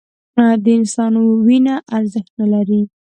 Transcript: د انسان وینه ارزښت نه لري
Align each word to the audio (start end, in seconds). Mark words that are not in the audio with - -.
د 0.63 0.65
انسان 0.77 1.13
وینه 1.45 1.75
ارزښت 1.97 2.31
نه 2.39 2.45
لري 2.53 2.81